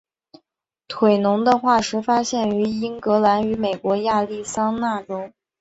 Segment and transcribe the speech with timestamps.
[0.87, 5.31] 腿龙的化石发现于英格兰与美国亚利桑那州。